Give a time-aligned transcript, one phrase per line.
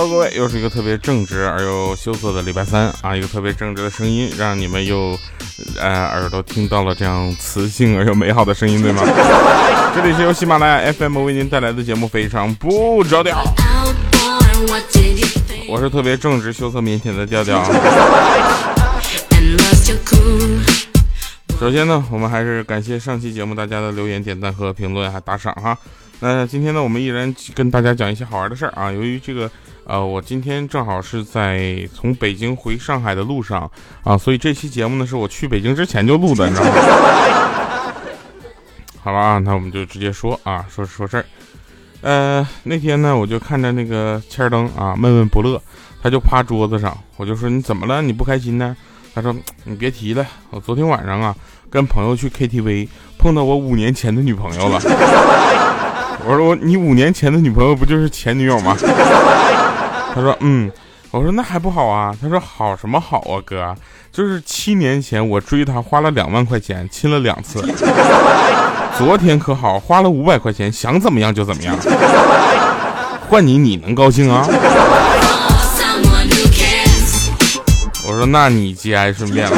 [0.00, 3.16] Hello，各位，又是一个特别正直而又羞涩的礼拜三啊！
[3.16, 5.18] 一个特别正直的声音，让你们又
[5.76, 9.02] 呃耳朵听到了这样磁性而又美好的声音，对吗？
[9.96, 13.42] 这里是由喜马拉雅 FM 为您带来的节目，非常不着调。
[15.68, 17.64] 我是特别正直、羞涩、腼腆的调调。
[21.58, 25.76] 首先呢，我们还是感谢上期节目大家的留言、点赞和评论，还打赏哈。
[26.20, 28.92] 那今天呢，我们依然跟大家讲一些好玩的事儿啊。
[28.92, 29.48] 由于这个，
[29.88, 33.68] 呃，我今天正好是在从北京回上海的路上
[34.04, 36.72] 啊，所以这期节目呢是我去北京之前就录的，你知道吗？
[39.02, 41.24] 好了啊，那我们就直接说啊，说说事儿。
[42.02, 45.58] 呃，那天呢，我就看着那个千灯啊，闷闷不乐，
[46.02, 48.02] 他就趴桌子上，我就说你怎么了？
[48.02, 48.76] 你不开心呢？
[49.14, 51.34] 他说你别提了，我昨天晚上啊，
[51.70, 54.78] 跟朋友去 KTV，碰到我五年前的女朋友了。
[56.28, 58.76] 我说我你五年前的女朋友不就是前女友吗？
[60.14, 60.70] 他说嗯，
[61.10, 62.14] 我说那还不好啊。
[62.20, 63.74] 他说好什么好啊哥，
[64.12, 67.60] 就是七年前我追她花了两万块钱亲了两次，
[68.98, 71.76] 昨天可好花了五百块钱想怎么样就怎么样，
[73.28, 74.46] 换你你能高兴啊？
[78.06, 79.56] 我说那你节哀顺变了。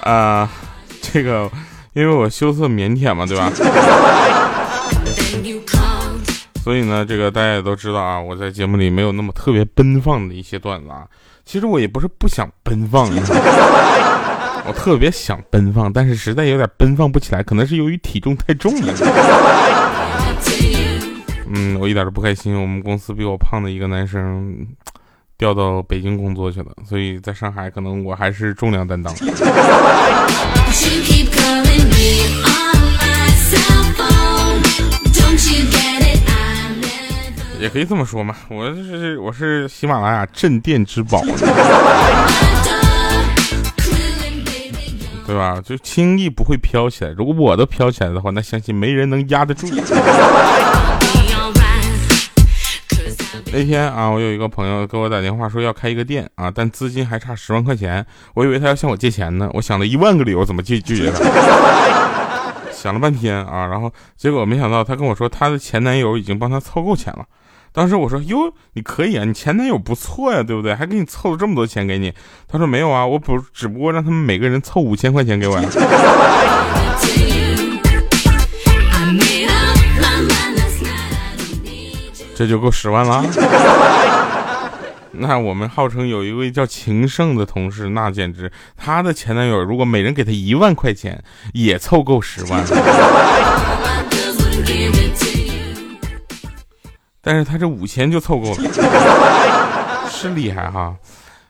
[0.00, 0.48] 啊，
[1.00, 1.50] 这个。
[1.94, 3.48] 因为我羞涩腼腆嘛，对吧？
[6.64, 11.06] 所以呢，这个大家也都知道啊，我在节目里没有那么特别奔放的一些段子啊。
[11.44, 13.06] 其实我也不是不想奔放，
[14.66, 18.94] 我特别想奔放，但是实在有点奔放不起来，可能是由于体重太重了。
[21.52, 22.58] 嗯，我一点都不开心。
[22.58, 24.66] 我们公司比我胖的一个男生
[25.36, 29.14] 调到北京工作去了，所以在上海可能我还是重量担当。
[37.64, 41.22] 也可以这么说嘛，我是我是喜马拉雅镇店之宝，
[45.26, 45.58] 对吧？
[45.64, 47.10] 就轻易不会飘起来。
[47.12, 49.66] 如果我都飘起来的话，那相信没人能压得住。
[53.50, 58.04] 那天啊，我有一个朋友给我打电话说要开一个店啊，但资金还差十万块钱。
[58.34, 61.18] 我以为他要向我借钱呢，我想了一万个理由怎么拒拒绝他。
[62.70, 67.24] 想了半天啊，然后结果没想到他跟我说他的前男友已经帮他凑够钱了。
[67.74, 70.72] 当时我说哟，你可以啊，你前男友不错呀，对不对？
[70.72, 72.14] 还给你凑了这么多钱给你。
[72.46, 75.68] 他说没有啊，我不只不过让他们每个人凑五千块钱给我呀。
[82.36, 83.24] 这就够十万了。
[85.10, 91.20] 那我们号称有一位叫情圣的同事，那简直他的前男友如果每人给他一万块钱，
[91.52, 92.64] 也凑够十万。
[97.24, 98.56] 但是他这五千就凑够了，
[100.08, 100.94] 是厉害哈。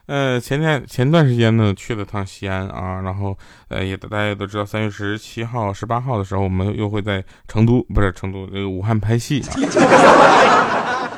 [0.07, 3.35] 呃，前天前段时间呢去了趟西安啊，然后
[3.69, 9.49] 呃也大家也都知道，三月十七号、十八号的时候，我们又会在成都不是成都这个武汉拍戏啊。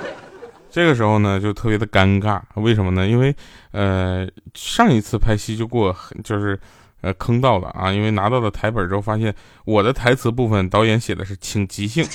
[0.72, 3.06] 这个时候呢就特别的尴尬，为什么呢？
[3.06, 3.36] 因为
[3.72, 5.94] 呃上一次拍戏就给我
[6.24, 6.58] 就是
[7.02, 9.36] 呃坑到了啊，因为拿到了台本之后发现
[9.66, 12.06] 我的台词部分导演写的是请即兴。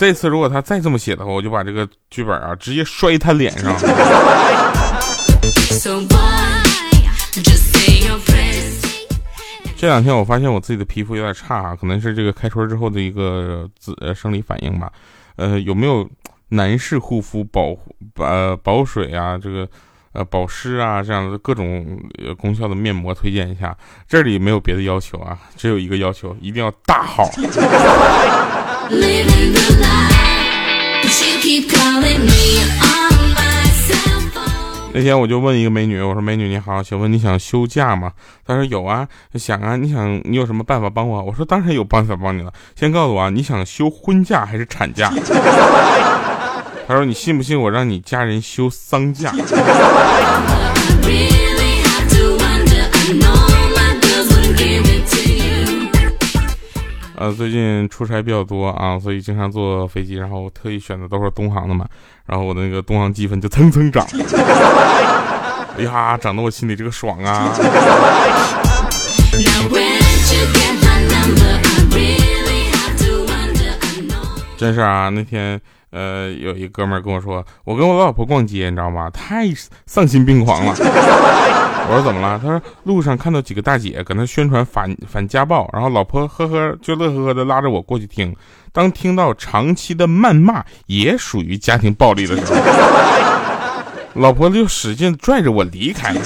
[0.00, 3.76] 这次如果他再这么写的话，我就把这个剧本啊直接摔他脸上。
[9.76, 14.90] 这两天我发现我自己的皮肤有点差，可能是这个开春之后的一个自呃生理反应吧。
[15.36, 16.08] 呃，有没有
[16.48, 19.68] 男士护肤保护呃保水啊，这个
[20.12, 21.98] 呃保湿啊这样的各种
[22.38, 23.76] 功效的面膜推荐一下？
[24.08, 27.30] 这里没有别的要求啊，只有一个要求，一定要大号。
[34.92, 38.10] 那天我就问一个美女，我说：“美女你好，请问你想休假吗？”
[38.44, 45.12] 她说：“有啊，想啊，你想你有什么办法帮我？”我说：“当然有办法帮你了，先告诉我啊，你想休婚假还是产假？”
[46.90, 49.32] 他说：“你信不信我让你家人休丧假？”
[57.14, 61.86] 呃，最近出差比较多啊，所以经常坐飞机，然后特意选的都是东航的嘛，
[62.26, 64.04] 然后我的那个东航积分就蹭蹭涨，
[65.78, 67.54] 哎呀，涨得我心里这个爽啊！
[74.58, 75.60] 真是啊，那天
[75.90, 79.10] 呃，有一哥们跟我说，我跟我老婆逛街，你知道吗？
[79.10, 79.48] 太
[79.86, 80.74] 丧心病狂了。
[81.88, 82.38] 我说怎么了？
[82.40, 88.34] 他说路上看到几个大姐搁那宣传反反家暴，然后老婆呵呵就乐呵呵的拉着我过去听。
[88.72, 92.54] 当听到长期的谩骂也属于家庭暴力的时候，
[94.14, 96.20] 老婆就使劲拽着我离开了。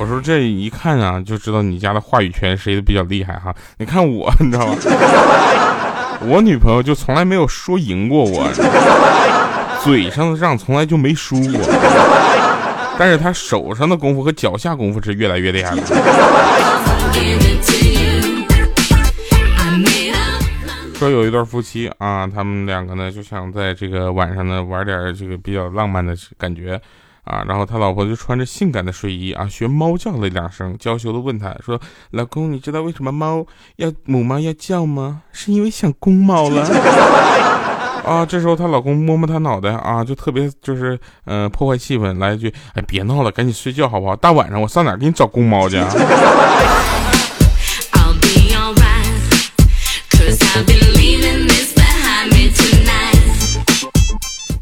[0.00, 3.54] 我说这一看啊，就知道你家的话语权谁的比较厉害哈。
[3.76, 4.74] 你看我，你知道吗？
[6.22, 8.50] 我女朋友就从来没有说赢过我，
[9.84, 11.60] 嘴上的仗从来就没输过，
[12.98, 15.82] 但是她手上的功夫和脚下功夫是越来越厉害了。
[20.94, 26.80] 说有一对夫妻啊，他们两个呢就想在这个晚上呢玩点这个比较浪漫的感觉。
[27.30, 31.80] 啊，然后他老婆就穿着性感的睡衣啊，学猫叫了两声，娇羞的问他说
[32.10, 33.46] ：“老公，你知道为什么猫
[33.76, 35.22] 要母猫要叫吗？
[35.30, 36.66] 是因为想公猫了。
[38.04, 44.16] ”啊，这时候她老公摸摸她脑袋啊，就特别就是嗯破坏气氛，来一句：“哎，别闹了，赶紧睡觉好不好？
[44.16, 45.88] 大晚上我上哪给你找公猫去？”啊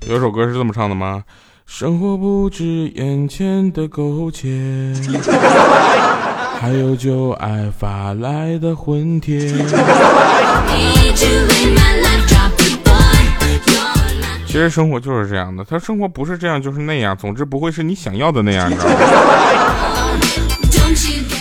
[0.06, 1.22] 有首歌是这么唱的吗？
[1.70, 2.64] 生活不止
[2.96, 4.48] 眼前的苟且，
[6.58, 9.38] 还有旧爱发来的魂帖。
[14.46, 19.67] 其实生活就是这样的，他生活不是这样就是那样，总之不会是你想要的那样，你知道吗？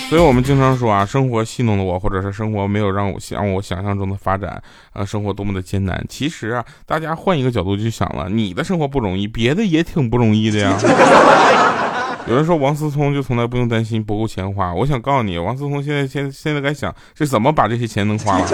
[0.10, 4.62] 所以我们经常说啊，生活戏弄了我，或者是生活没有让我像我想象中的发展，
[4.94, 6.02] 啊，生活多么的艰难。
[6.08, 10.78] 其实啊，大家换一个角度去想了，你的生活不容易，别的也挺不容易的呀。
[12.26, 18.46] 有人说王思聪就从来不用担心不够钱花，我想告诉你，王思聪现在现现在该想是怎么把这些钱能花了。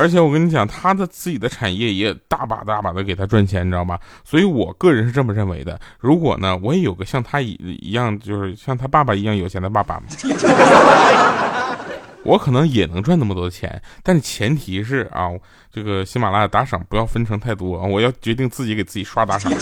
[0.00, 4.00] 而且我跟你讲，他的自己的产业也大把大把的给他赚钱，你知道吧？
[4.24, 5.78] 所以我个人是这么认为的。
[5.98, 7.50] 如果呢，我也有个像他一
[7.82, 10.00] 一样，就是像他爸爸一样有钱的爸爸，
[12.24, 13.82] 我可能也能赚那么多钱。
[14.02, 15.28] 但是前提是啊，
[15.70, 19.52] 这个喜马拉雅打赏不要分成太多啊，我要决定自己给自己刷打赏。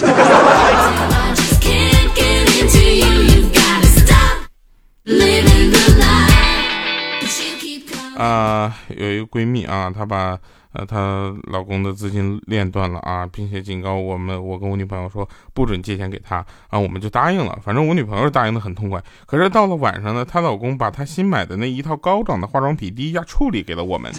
[8.19, 10.37] 啊，有一个闺蜜啊，她把
[10.73, 17.57] 呃她老公的资金链断了啊，并且警告我们，我跟我女朋友说不准借钱给她啊，我们就答应了。
[17.65, 19.01] 反正我女朋友答应的很痛快。
[19.25, 24.13] 可是到了晚上呢，她老公把她新买的那一套高档的化妆品低价处理给了我们。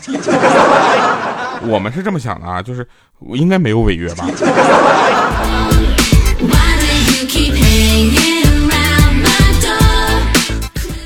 [1.67, 2.87] 我们是这么想的啊，就是
[3.33, 4.25] 应该没有违约吧？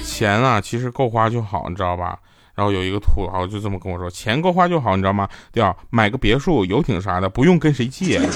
[0.06, 2.20] 钱啊，其实够花就好，你知道吧？
[2.56, 5.28] 然后有一个土豪就这么跟我说：“钱够花就好，你知道吗？
[5.52, 8.20] 第二，买个别墅、游艇啥的，不用跟谁借。”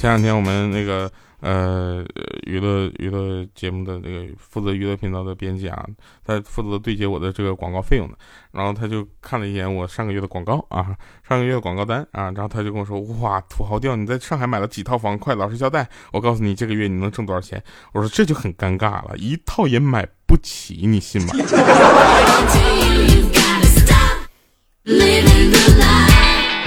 [0.00, 1.10] 前两天我们那个
[1.40, 2.04] 呃
[2.46, 5.84] 娱乐娱乐节目的那个负责娱乐频道的编辑啊，
[6.24, 8.14] 他负责对接我的这个广告费用的，
[8.52, 10.94] 然后他就看了一眼我上个月的广告啊，
[11.26, 15.18] 上个月的广告单啊，然后他就跟我说：“哇，土豪掉，你在上海买了几套房？
[15.18, 17.62] 快老实交代，我告诉你这个月你能挣多少钱。”
[17.92, 21.34] 我说这就很尴尬了，一套也买不起，你信吗？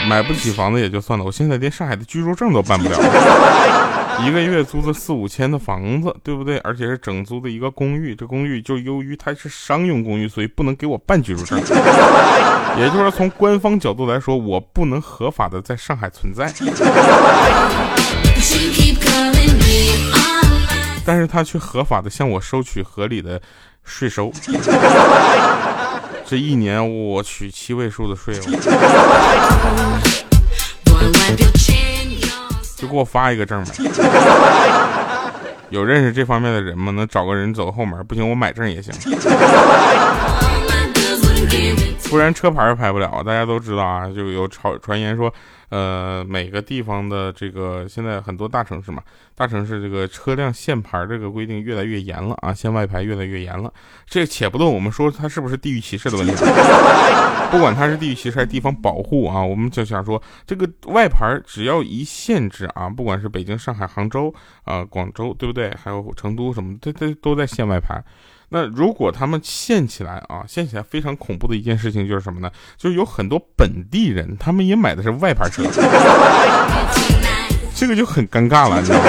[0.07, 2.97] 买不起房子也就算了，我现在连上海的居住证都办不了。
[4.25, 6.57] 一个月租的四五千的房子，对不对？
[6.59, 11.59] 而且是整租的一个公寓，这公寓就由于它是商用公寓，所以不能给我办居住证。
[11.59, 16.51] 也就是说，从官方角度来说，我不能合法的在上海存在。
[21.05, 23.41] 但是他却合法的向我收取合理的
[23.83, 24.31] 税收。
[26.25, 28.33] 这一年我取七位数的税，
[32.83, 33.71] 就给我发一个证呗。
[35.71, 36.91] 有认识这方面的人吗？
[36.91, 38.05] 能找个人走后门？
[38.05, 38.93] 不行，我买证也行。
[42.13, 43.23] 不然车牌儿拍不了。
[43.25, 45.33] 大家都知道啊，就有传传言说。
[45.69, 49.01] 呃，每个地方的这个现在很多大城市嘛，
[49.33, 53.73] 大城市这个车辆限牌这个规定越来越严了啊，限外牌越来越严了。
[54.05, 56.33] 这且不论我们说它是不是地域歧视的问题，
[57.49, 64.31] 不管它是地域歧视还是地方保护啊，我们就想说，这个外牌只要一限制啊，不管是北京、上海、杭州
[64.65, 65.75] 啊、广州，对不对？
[65.83, 67.99] 还有成都什么，它它都在限外牌。
[68.53, 72.51] 那如果他们限起来啊，限起来非常恐怖的一件事情就是什么呢？
[72.77, 75.63] 就是有很多本地人，他们也买的是外牌车，
[77.73, 79.05] 这个就很尴尬了，你知道吗？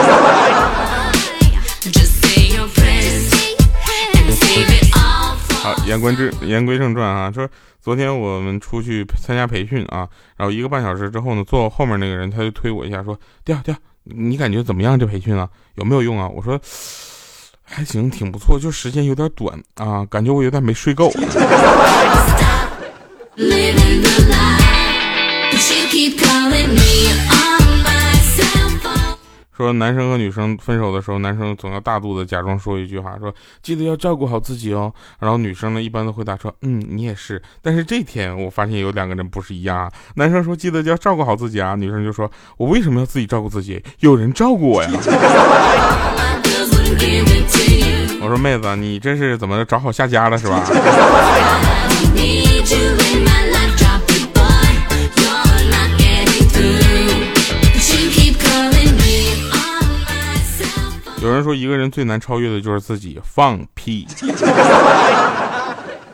[5.62, 7.46] 好，言归正言归正传啊，说
[7.82, 10.08] 昨天我们出去参加培训啊，
[10.38, 14.98] 然后一个半小时之后呢，坐我后面那个人他就推我一下，说：“掉掉，你感觉怎么样？
[14.98, 16.58] 这培训啊，有没有用啊？”我说
[17.64, 21.10] ：“还行，挺不错，就时间有点短啊，感觉我有点没睡够。”
[29.56, 34.92] 说男生和女生分手的时候，男生总要大度的假装说一句话，说记得要照顾好自己哦。
[35.20, 37.40] 然后女生呢，一般都回答说，嗯，你也是。
[37.62, 39.88] 但是这天我发现有两个人不是一样啊。
[40.16, 43.80] 男生说记得要照顾好自己啊，女生就说，我为什么要自己照顾自己？
[44.00, 44.90] 有人照顾我呀。
[48.20, 50.62] 我说妹子，你这是怎么找好下家了是吧？
[61.20, 63.18] 有人说，一个人最难超越的就是自己。
[63.24, 64.06] 放屁！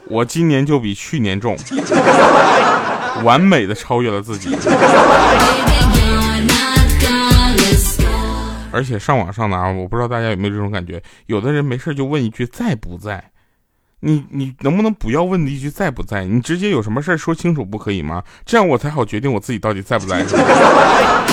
[0.07, 1.57] 我今年就比去年重，
[3.25, 4.57] 完美的超越了自己。
[8.81, 13.23] 而且上网上呢，我不知道大家有没有这种感觉，有的人没事就问一句在不在？
[14.01, 16.25] 你你能不能不要问一句在不在？
[16.25, 18.25] 你直接有什么事说清楚不可以吗？
[18.47, 20.25] 这样我才好决定我自己到底在不在。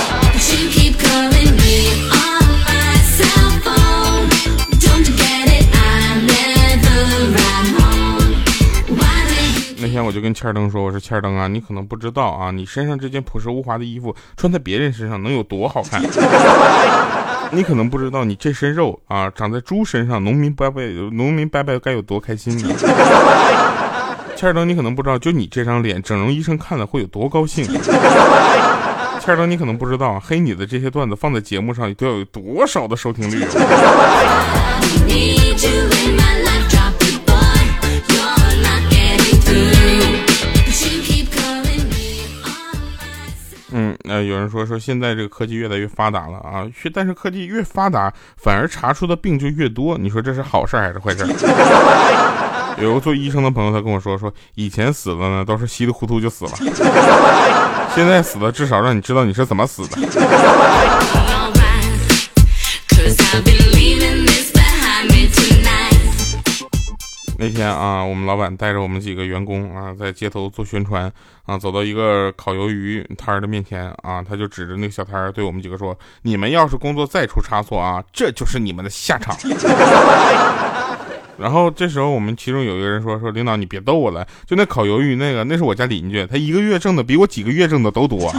[9.97, 15.99] 天我就跟千灯说：“我说千灯啊，你可能不知道啊，你身上这件朴实无华的衣服穿在别人身上能有多好看？
[17.51, 22.69] 你可能不知道，你这身肉啊长在猪身上，农民伯伯农民伯伯该有多开心呢？
[24.37, 27.65] 欠儿登，你可能不知道，就你这张脸，整容医生看了会有多高兴？
[29.19, 33.43] 千灯，你可能不知道，黑你的这些段子放在节目上都要有多少的收听率？”
[44.07, 49.97] 呃，有人说说现在这个科技越来越发达了啊，但是科技越发达，反而查出的病就越多。
[49.97, 51.25] 你说这是好事还是坏事？
[52.81, 56.51] 有个做医生的朋友，他跟我说说，以前死的呢都是稀里糊涂就死了，
[57.95, 59.97] 现在死的至少让你知道你是怎么死的。
[67.39, 71.11] 那天啊，我们老板带着我们几个员工啊，在街头做宣传
[71.45, 79.37] 啊，走到一个烤鱿鱼摊儿的面前啊，他就指着那个小摊儿对我们几个说：“你们要是工作再出差错啊，这就是你们的下场。
[81.37, 88.33] ”然后这时候我们其中有一个人说：“说领导你别逗我了，就那烤鱿鱼那个，那是我家邻居，他一个月挣的比我几个月挣的都多。”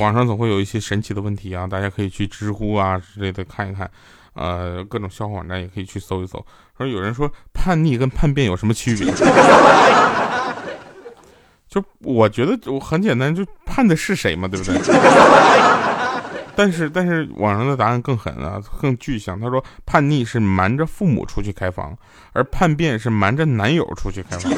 [0.00, 3.88] 网上总会有一些神奇的问题啊，大家可以去知乎啊之类的看一看，
[4.34, 6.44] 呃，各种笑话网站也可以去搜一搜。
[6.76, 9.12] 说有人说叛逆跟叛变有什么区别？
[11.68, 14.76] 就我觉得我很简单，就叛的是谁嘛，对不对？
[16.56, 19.38] 但是但是网上的答案更狠啊，更具象。
[19.38, 21.96] 他说叛逆是瞒着父母出去开房，
[22.32, 24.52] 而叛变是瞒着男友出去开房。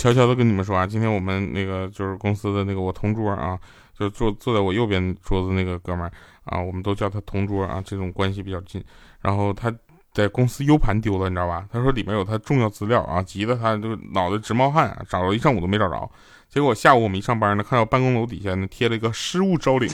[0.00, 3.58] 悄悄的跟你们说啊，今天我们那个就是公司的那个我同桌啊，
[3.98, 6.12] 就坐坐在我右边桌子那个哥们儿
[6.44, 8.82] 啊，我们都叫他同桌啊，这种关系比较近。
[9.20, 9.70] 然后他
[10.14, 11.66] 在公司 U 盘丢了，你知道吧？
[11.70, 16.10] 他说里面有他重要资料啊，急得他就脑袋直冒汗，找了一上午都没找着。
[16.48, 19.86] 结果下午我们一上班呢，看到办公楼底下呢贴了一个失物招领，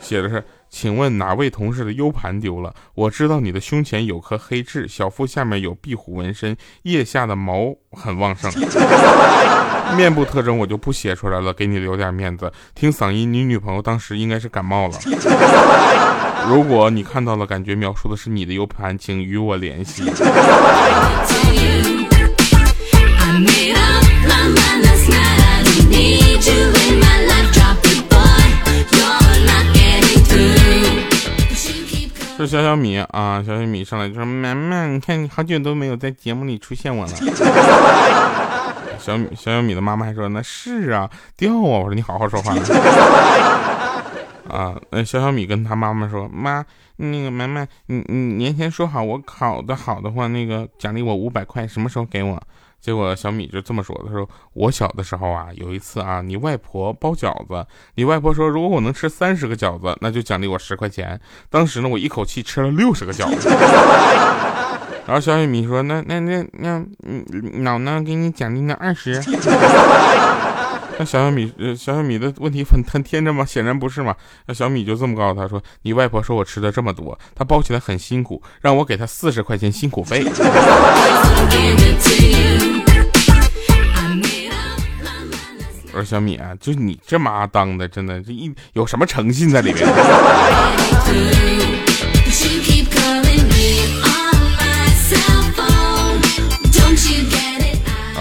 [0.00, 0.42] 写的是。
[0.68, 2.74] 请问哪位同事的 U 盘丢了？
[2.94, 8.52] 我知道你的胸前有颗黑痣，小腹下面有壁虎纹身，腋下的毛很旺盛。
[9.96, 12.52] 面部特征我就不写出来了，给你留点面子。
[12.74, 14.98] 听嗓音，你女朋友当时应该是感冒了。
[16.50, 20.02] 如果你看到了，感觉描述的是你的 U 盘，请与我联系。
[32.36, 37.12] 说小小米啊，小小米上来就说：“妈妈，你看你好久都没有在节目里出现我了。
[39.00, 42.54] ”小米小小米的妈妈还说：“那是啊，掉啊！”我说：“你好好说话。
[44.52, 46.62] ”啊，那小小米跟他妈妈说：“妈，
[46.96, 52.38] 那个妈妈，你你年前说好我考的好的话，那个奖励我五百块，什么时候给我？”
[52.86, 57.66] 结果小米就这么说：“他说我小的时候啊，有一次啊，你外婆包饺子，
[57.96, 61.20] 你外婆说如果我能吃三十个饺子，那就奖励我十块钱。
[61.50, 63.48] 当时呢，我一口气吃了六十个饺子。
[65.04, 67.24] 然后小米说：那那那那，嗯，
[67.64, 69.20] 姥姥给你奖励那二十。”
[70.98, 73.44] 那小小米，呃，小小米的问题很很天真吗？
[73.44, 74.16] 显然不是嘛。
[74.46, 80.24] 那小米就这么告诉他说：“你外婆说我吃的这么多，她包起来很辛苦，让我给她四十块钱辛苦费。
[85.92, 89.86] ”我说小米啊，就你这妈当的，真的这一有什么诚信在里面？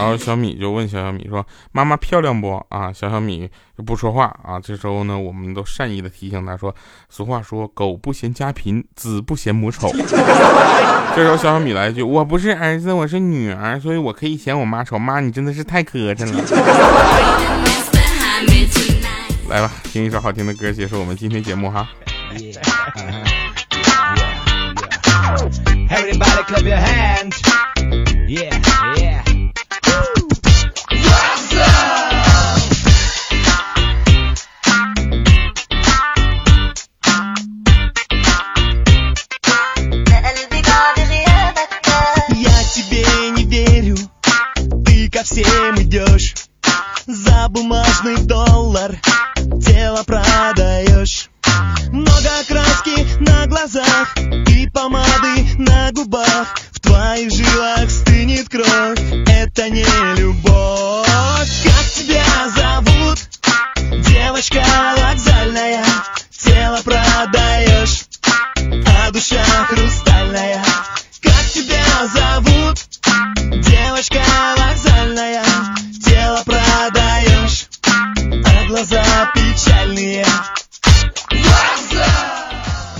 [0.05, 1.43] 然后小米就问小小米说
[1.73, 4.59] ：“妈妈漂亮不啊？”小小米就不说话啊。
[4.59, 6.75] 这时候呢，我们都善意的提醒他说
[7.09, 9.91] ：“俗话说，狗不嫌家贫，子不嫌母丑。
[11.15, 14.99] ”这时候小小米来一句：“我不是儿子，我是女儿，所以我可以嫌我妈丑。
[14.99, 16.37] 妈，你真的是太磕碜了。”
[19.49, 21.89] 来吧，听一首好听的歌，结束我们今天节目哈。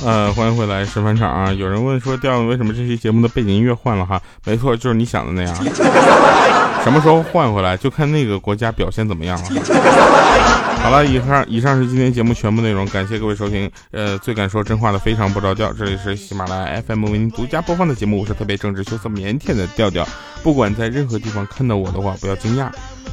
[0.03, 1.51] 呃，欢迎回来十分场啊！
[1.53, 4.19] 有人问说，调为什么这期节目的背景音乐换了哈？
[4.45, 5.55] 没错，就是你想的那样。
[6.83, 10.74] 什么时候换回来，就看那个国家表现怎么样了。
[10.85, 13.67] 好了，以上以上是今天节目全部内容，感谢各位收听。
[13.89, 15.73] 呃，最敢说真话的，非常不着调。
[15.73, 20.07] 这里是喜马拉雅 FM 为您独家播放的节目，我是特别正直，羞涩腼腆的调调。
[20.43, 22.69] 不管在任何地方看到我的话，不要惊讶。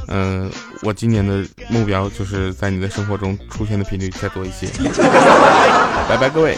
[0.07, 0.51] 嗯，
[0.83, 4.67] 我今年的目标就是在你的生活中出现的频率再多一些。
[6.07, 6.55] 拜拜，各位。